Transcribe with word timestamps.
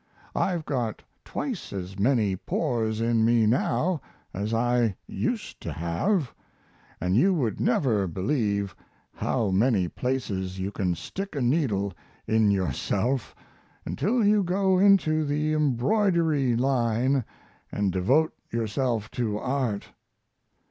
I've 0.35 0.65
got 0.65 1.03
twice 1.23 1.71
as 1.71 1.99
many 1.99 2.35
pores 2.35 3.01
in 3.01 3.23
me 3.23 3.45
now 3.45 4.01
as 4.33 4.51
I 4.51 4.95
used 5.05 5.61
to 5.61 5.71
have; 5.71 6.33
and 6.99 7.15
you 7.15 7.35
would 7.35 7.59
never 7.59 8.07
believe 8.07 8.75
how 9.13 9.51
many 9.51 9.87
places 9.87 10.57
you 10.59 10.71
can 10.71 10.95
stick 10.95 11.35
a 11.35 11.41
needle 11.43 11.93
in 12.25 12.49
yourself 12.49 13.35
until 13.85 14.25
you 14.25 14.41
go 14.41 14.79
into 14.79 15.23
the 15.23 15.53
embroidery 15.53 16.55
line 16.55 17.23
and 17.71 17.91
devote 17.91 18.33
yourself 18.49 19.11
to 19.11 19.37
art. 19.37 19.89